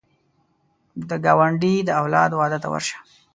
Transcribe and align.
د 1.09 1.09
ګاونډي 1.25 1.73
د 1.83 1.89
اولاد 2.01 2.31
واده 2.35 2.57
ته 2.63 2.67
ورشه 2.71 2.97